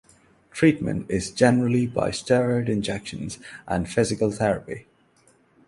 Treatment 0.51 1.05
is 1.11 1.29
generally 1.29 1.85
by 1.85 2.09
steroid 2.09 2.69
injections 2.69 3.37
and 3.67 3.87
physical 3.87 4.31
therapy. 4.31 4.87